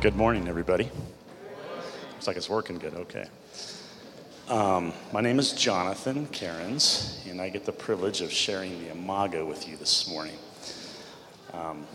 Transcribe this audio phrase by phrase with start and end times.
[0.00, 0.90] Good morning, everybody.
[2.12, 2.94] Looks like it's working good.
[2.94, 3.26] Okay.
[4.48, 9.44] Um, my name is Jonathan Cairns, and I get the privilege of sharing the Imago
[9.44, 10.38] with you this morning.
[11.52, 11.86] Um,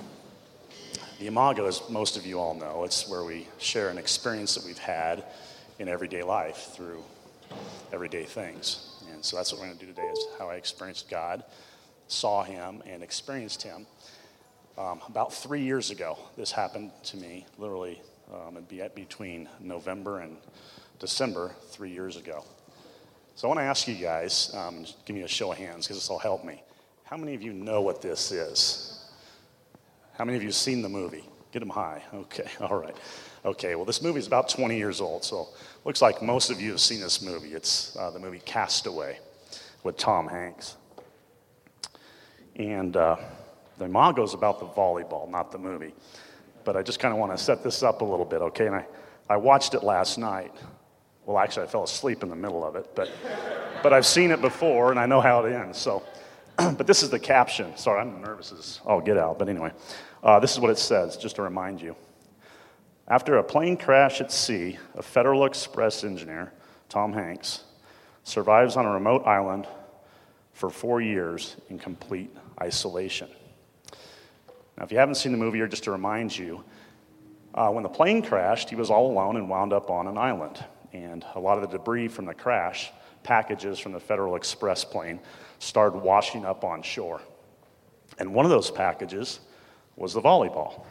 [1.18, 4.66] the Imago, as most of you all know, it's where we share an experience that
[4.66, 5.24] we've had
[5.80, 7.04] in everyday life through
[7.92, 9.02] everyday things.
[9.12, 11.44] And so that's what we're going to do today is how I experienced God,
[12.08, 13.88] saw him, and experienced him
[14.78, 18.02] um, about three years ago, this happened to me, literally,
[18.34, 20.38] um, it'd be between November and
[21.00, 22.44] December three years ago.
[23.36, 25.98] So I want to ask you guys, um, give me a show of hands because
[25.98, 26.62] this will help me.
[27.04, 29.06] How many of you know what this is?
[30.18, 31.24] How many of you have seen the movie?
[31.52, 32.02] Get them high.
[32.14, 32.96] Okay, all right.
[33.46, 35.50] Okay, well, this movie is about 20 years old, so
[35.84, 37.54] looks like most of you have seen this movie.
[37.54, 39.20] It's uh, the movie Castaway
[39.84, 40.78] with Tom Hanks.
[42.56, 43.18] And uh,
[43.78, 45.94] the Imago is about the volleyball, not the movie.
[46.64, 48.68] But I just kind of want to set this up a little bit, okay?
[48.68, 48.86] And I,
[49.30, 50.54] I watched it last night.
[51.26, 53.10] Well, actually, I fell asleep in the middle of it, but,
[53.84, 55.78] but I've seen it before and I know how it ends.
[55.78, 56.04] So,
[56.58, 57.76] but this is the caption.
[57.78, 59.40] Sorry, I'm nervous as I'll get out.
[59.40, 59.72] But anyway,
[60.24, 61.96] uh, this is what it says, just to remind you.
[63.08, 66.52] After a plane crash at sea, a Federal Express engineer,
[66.90, 67.64] Tom Hanks,
[68.24, 69.68] survives on a remote island
[70.54, 73.30] for four years in complete isolation.
[74.78, 76.64] Now, if you haven't seen the movie, or just to remind you,
[77.54, 80.64] uh, when the plane crashed, he was all alone and wound up on an island.
[80.92, 82.92] And a lot of the debris from the crash,
[83.24, 85.20] packages from the Federal Express plane,
[85.60, 87.22] started washing up on shore.
[88.20, 89.40] And one of those packages
[89.96, 90.86] was the volleyball.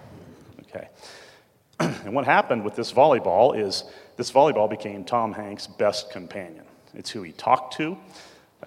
[0.63, 0.89] Okay.
[1.81, 3.85] and what happened with this volleyball is
[4.17, 6.65] this volleyball became Tom Hanks' best companion.
[6.95, 7.99] It's who he talked to.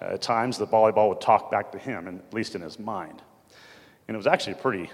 [0.00, 3.22] Uh, at times, the volleyball would talk back to him, at least in his mind.
[4.06, 4.90] And it was actually a pretty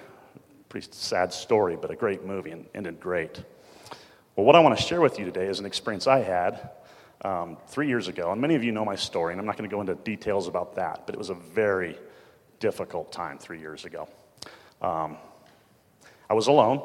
[0.75, 3.41] pretty sad story, but a great movie and ended great.
[4.35, 6.71] Well, what I want to share with you today is an experience I had
[7.25, 8.33] um, three years ago.
[8.33, 10.49] And many of you know my story, and I'm not going to go into details
[10.49, 11.97] about that, but it was a very
[12.59, 14.09] difficult time three years ago.
[14.83, 15.17] Um,
[16.29, 16.83] I was alone,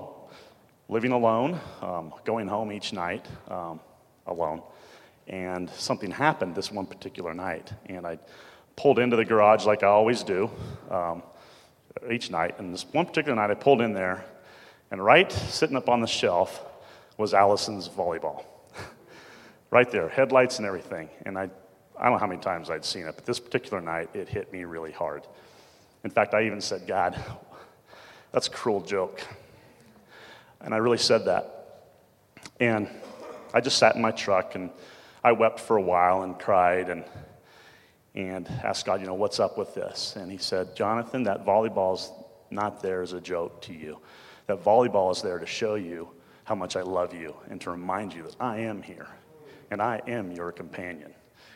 [0.88, 3.80] living alone, um, going home each night um,
[4.28, 4.62] alone.
[5.28, 7.74] And something happened this one particular night.
[7.88, 8.20] And I
[8.76, 10.52] pulled into the garage like I always do.
[10.92, 11.24] Um,
[12.12, 12.60] each night.
[12.60, 14.26] And this one particular night, I pulled in there,
[14.92, 16.64] and right sitting up on the shelf
[17.18, 18.46] was Allison's volleyball.
[19.72, 21.10] right there, headlights and everything.
[21.26, 21.50] And I,
[21.98, 24.52] I don't know how many times I'd seen it, but this particular night, it hit
[24.52, 25.28] me really hard.
[26.04, 27.22] In fact, I even said, God,
[28.32, 29.22] that's a cruel joke.
[30.62, 31.84] And I really said that.
[32.60, 32.90] And
[33.54, 34.70] I just sat in my truck and
[35.24, 37.04] I wept for a while and cried and
[38.16, 40.16] and asked God, you know, what's up with this?
[40.16, 42.12] And he said, Jonathan, that volleyball's
[42.52, 44.00] not there as a joke to you.
[44.48, 46.10] That volleyball is there to show you
[46.44, 49.08] how much I love you and to remind you that I am here
[49.70, 51.14] and I am your companion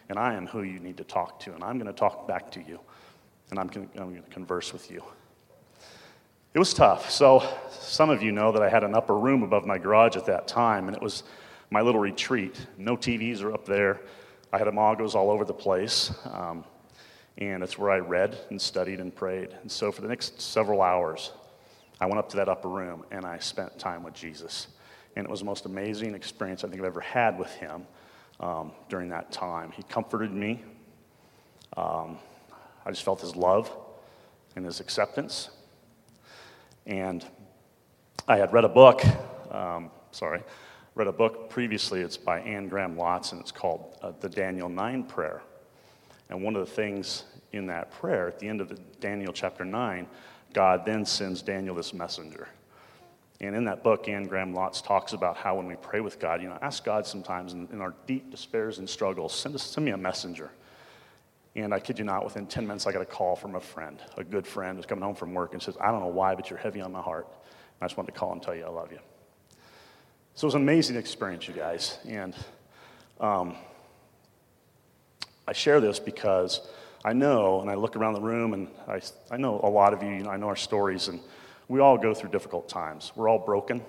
[0.10, 2.52] and I am who you need to talk to and I'm going to talk back
[2.52, 2.80] to you
[3.50, 3.90] and I'm going
[4.24, 5.04] to converse with you.
[6.54, 7.10] It was tough.
[7.10, 10.28] So, some of you know that I had an upper room above my garage at
[10.28, 11.24] that time, and it was
[11.72, 12.56] my little retreat.
[12.78, 14.02] No TVs are up there.
[14.54, 16.14] I had imagos all over the place.
[16.32, 16.64] Um,
[17.40, 19.50] and it's where I read and studied and prayed.
[19.64, 21.32] And so for the next several hours,
[22.00, 24.68] I went up to that upper room and I spent time with Jesus.
[25.16, 27.88] And it was the most amazing experience I think I've ever had with him
[28.40, 29.72] um, during that time.
[29.72, 30.64] He comforted me.
[31.76, 32.20] Um,
[32.86, 33.76] I just felt his love
[34.56, 35.50] and his acceptance.
[36.86, 37.26] And
[38.28, 39.02] I had read a book,
[39.50, 40.44] um, sorry,
[40.96, 42.02] read a book previously.
[42.02, 45.42] It's by Anne Graham Lotz, and it's called uh, the Daniel 9 Prayer.
[46.30, 49.66] And one of the things in that prayer, at the end of the Daniel chapter
[49.66, 50.08] 9,
[50.54, 52.48] God then sends Daniel this messenger.
[53.42, 56.42] And in that book, Anne Graham Lotz talks about how when we pray with God,
[56.42, 59.86] you know, ask God sometimes in, in our deep despairs and struggles, send, us, send
[59.86, 60.52] me a messenger.
[61.56, 64.02] And I kid you not, within 10 minutes, I got a call from a friend,
[64.18, 66.50] a good friend who's coming home from work and says, I don't know why, but
[66.50, 67.28] you're heavy on my heart.
[67.28, 69.00] And I just wanted to call and tell you I love you.
[70.36, 72.00] So it was an amazing experience, you guys.
[72.08, 72.34] And
[73.20, 73.56] um,
[75.48, 76.68] I share this because
[77.06, 79.00] I know, and I look around the room, and I,
[79.30, 81.20] I know a lot of you, you know, I know our stories, and
[81.68, 83.12] we all go through difficult times.
[83.16, 83.84] We're all broken.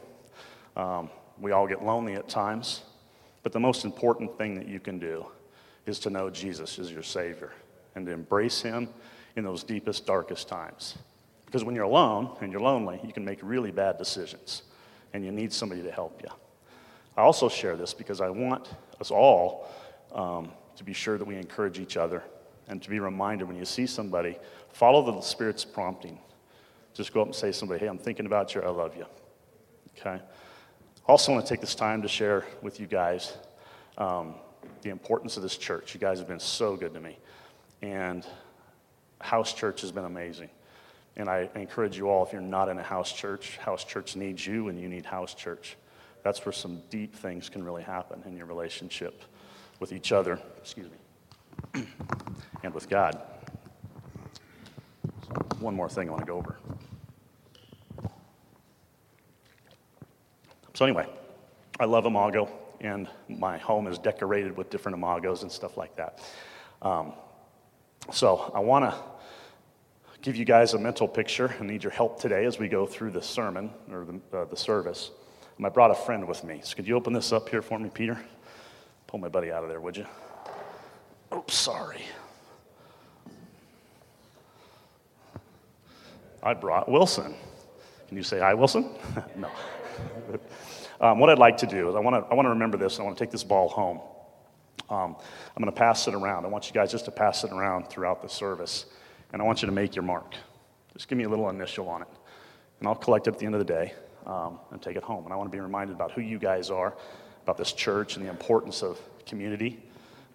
[0.76, 1.08] Um,
[1.40, 2.82] we all get lonely at times.
[3.42, 5.24] But the most important thing that you can do
[5.86, 7.52] is to know Jesus is your Savior
[7.94, 8.90] and to embrace Him
[9.36, 10.98] in those deepest, darkest times.
[11.46, 14.62] Because when you're alone and you're lonely, you can make really bad decisions
[15.14, 16.28] and you need somebody to help you.
[17.16, 18.68] I also share this because I want
[19.00, 19.68] us all
[20.12, 22.22] um, to be sure that we encourage each other
[22.68, 24.36] and to be reminded when you see somebody,
[24.72, 26.18] follow the Spirit's prompting.
[26.92, 29.06] Just go up and say to somebody, hey, I'm thinking about you, I love you.
[29.96, 30.20] Okay?
[31.06, 33.36] Also, want to take this time to share with you guys
[33.98, 34.34] um,
[34.82, 35.94] the importance of this church.
[35.94, 37.18] You guys have been so good to me.
[37.82, 38.26] And
[39.20, 40.48] house church has been amazing.
[41.16, 44.46] And I encourage you all, if you're not in a house church, house church needs
[44.46, 45.76] you and you need house church.
[46.24, 49.22] That's where some deep things can really happen in your relationship
[49.78, 50.88] with each other, excuse
[51.74, 51.86] me,
[52.62, 53.20] and with God.
[55.26, 56.56] So one more thing I want to go over.
[60.74, 61.06] So, anyway,
[61.78, 62.50] I love Imago,
[62.80, 66.20] and my home is decorated with different Imagos and stuff like that.
[66.82, 67.12] Um,
[68.10, 69.13] so, I want to
[70.24, 71.54] give you guys a mental picture.
[71.60, 74.56] I need your help today as we go through the sermon or the, uh, the
[74.56, 75.10] service.
[75.58, 76.62] And I brought a friend with me.
[76.64, 78.18] So, could you open this up here for me, Peter?
[79.06, 80.06] Pull my buddy out of there, would you?
[81.32, 82.00] Oops, sorry.
[86.42, 87.34] I brought Wilson.
[88.08, 88.96] Can you say hi, Wilson?
[89.36, 89.50] no.
[91.00, 93.00] Um, what I'd like to do is I want to I want to remember this.
[93.00, 94.00] I want to take this ball home.
[94.88, 95.16] Um,
[95.54, 96.46] I'm going to pass it around.
[96.46, 98.86] I want you guys just to pass it around throughout the service,
[99.34, 100.32] and I want you to make your mark.
[100.92, 102.08] Just give me a little initial on it,
[102.78, 103.92] and I'll collect it at the end of the day
[104.26, 105.24] um, and take it home.
[105.24, 106.94] And I want to be reminded about who you guys are,
[107.42, 109.82] about this church, and the importance of community.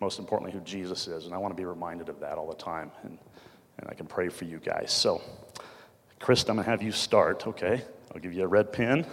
[0.02, 2.56] Most importantly, who Jesus is, and I want to be reminded of that all the
[2.56, 2.92] time.
[3.04, 3.18] And
[3.80, 4.92] and I can pray for you guys.
[4.92, 5.22] So,
[6.20, 7.48] Chris, I'm going to have you start.
[7.48, 7.82] Okay,
[8.14, 9.06] I'll give you a red pen.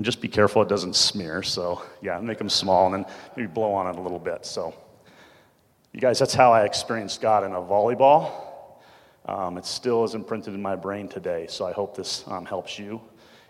[0.00, 1.42] And just be careful it doesn't smear.
[1.42, 4.46] So, yeah, make them small and then maybe blow on it a little bit.
[4.46, 4.74] So,
[5.92, 8.32] you guys, that's how I experienced God in a volleyball.
[9.26, 11.48] Um, it still is imprinted in my brain today.
[11.50, 12.98] So, I hope this um, helps you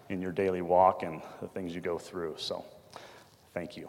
[0.09, 2.35] in your daily walk and the things you go through.
[2.37, 2.65] So,
[3.55, 3.89] thank you.